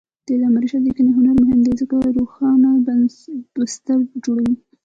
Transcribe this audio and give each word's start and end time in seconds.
د 0.25 0.27
علامه 0.35 0.59
رشاد 0.63 0.81
لیکنی 0.87 1.11
هنر 1.17 1.33
مهم 1.43 1.59
دی 1.65 1.73
ځکه 1.81 1.95
چې 2.03 2.09
روښانه 2.17 2.69
بستر 3.55 3.99
جوړوي. 4.23 4.55